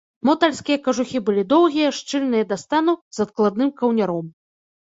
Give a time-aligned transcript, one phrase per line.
[0.27, 4.37] Мотальскія кажухі былі доўгія, шчыльныя да стану з адкладным каўняром.